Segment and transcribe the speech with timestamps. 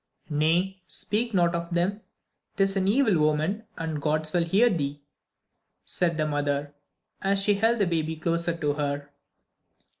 [0.31, 2.01] "Nay, speak not of them.
[2.57, 5.03] 'Tis an evil omen and the gods may hear thee,"
[5.85, 6.73] said the mother,
[7.21, 9.11] as she held the baby closer to her.